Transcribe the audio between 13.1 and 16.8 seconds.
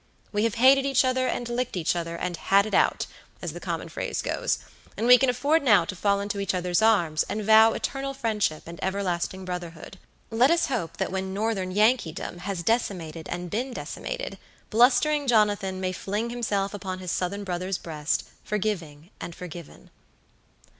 and been decimated, blustering Jonathan may fling himself